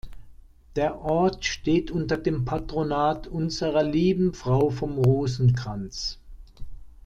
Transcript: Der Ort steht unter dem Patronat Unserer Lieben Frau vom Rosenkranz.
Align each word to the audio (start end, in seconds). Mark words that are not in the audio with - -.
Der 0.77 0.99
Ort 1.01 1.45
steht 1.45 1.91
unter 1.91 2.17
dem 2.17 2.43
Patronat 2.43 3.27
Unserer 3.27 3.83
Lieben 3.83 4.33
Frau 4.33 4.71
vom 4.71 4.97
Rosenkranz. 4.97 6.17